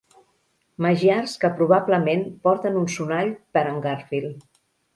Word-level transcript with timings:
Magiars 0.85 1.35
que 1.43 1.51
probablement 1.59 2.25
porten 2.49 2.81
un 2.81 2.89
sonall 2.97 3.33
per 3.59 3.67
en 3.75 3.81
Garfield. 3.87 4.45